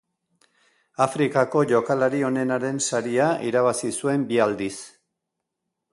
Afrikako 1.05 1.61
jokalari 1.73 2.23
onenaren 2.31 2.81
saria 2.87 3.27
irabazi 3.51 3.95
zuen 4.03 4.25
bi 4.33 4.45
aldiz. 4.47 4.75